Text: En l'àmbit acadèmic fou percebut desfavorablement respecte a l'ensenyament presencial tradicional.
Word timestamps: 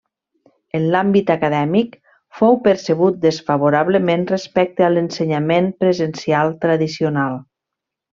En 0.77 0.85
l'àmbit 0.93 1.27
acadèmic 1.33 1.91
fou 2.39 2.57
percebut 2.67 3.19
desfavorablement 3.27 4.23
respecte 4.35 4.87
a 4.87 4.93
l'ensenyament 4.95 5.69
presencial 5.85 6.57
tradicional. 6.65 7.37